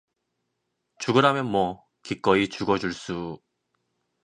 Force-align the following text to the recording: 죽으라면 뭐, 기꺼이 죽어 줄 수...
죽으라면 0.97 1.45
뭐, 1.51 1.85
기꺼이 2.01 2.49
죽어 2.49 2.79
줄 2.79 2.91
수... 2.91 3.39